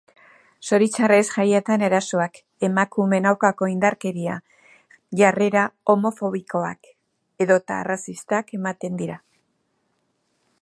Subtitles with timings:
[0.67, 4.37] Zoritxarrez, jaietan erasoak, emakumeen aurkako indarkeria,
[5.21, 6.91] jarrera homofobikoak
[7.47, 9.21] edota arrazistak ematen dira.